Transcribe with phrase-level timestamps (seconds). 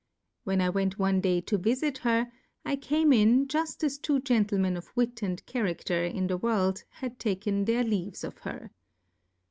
[0.45, 2.31] When I went one Day to Vilit her,
[2.65, 6.83] I came in juft as two Gentle men of Wit and CharaQier in tlie World
[6.89, 8.71] had taken their leaves of her.